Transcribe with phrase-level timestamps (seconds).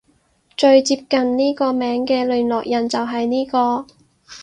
[0.57, 3.85] 最接近呢個名嘅聯絡人就係呢個